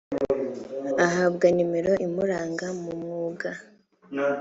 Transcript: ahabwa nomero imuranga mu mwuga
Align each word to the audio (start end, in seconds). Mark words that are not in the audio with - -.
ahabwa 1.05 1.45
nomero 1.55 1.91
imuranga 2.05 2.67
mu 2.81 2.91
mwuga 2.99 3.49